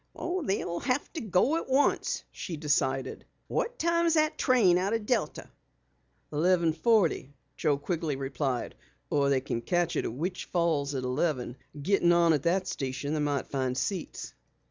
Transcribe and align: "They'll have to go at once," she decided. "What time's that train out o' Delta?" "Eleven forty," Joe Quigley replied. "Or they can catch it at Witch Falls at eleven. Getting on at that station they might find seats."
"They'll 0.15 0.79
have 0.79 1.13
to 1.13 1.21
go 1.21 1.57
at 1.57 1.69
once," 1.69 2.23
she 2.31 2.57
decided. 2.57 3.23
"What 3.47 3.77
time's 3.77 4.15
that 4.15 4.35
train 4.35 4.79
out 4.79 4.93
o' 4.93 4.97
Delta?" 4.97 5.47
"Eleven 6.33 6.73
forty," 6.73 7.35
Joe 7.55 7.77
Quigley 7.77 8.15
replied. 8.15 8.73
"Or 9.11 9.29
they 9.29 9.41
can 9.41 9.61
catch 9.61 9.95
it 9.95 10.05
at 10.05 10.11
Witch 10.11 10.45
Falls 10.45 10.95
at 10.95 11.03
eleven. 11.03 11.55
Getting 11.79 12.11
on 12.13 12.33
at 12.33 12.41
that 12.41 12.65
station 12.67 13.13
they 13.13 13.19
might 13.19 13.45
find 13.45 13.77
seats." 13.77 14.33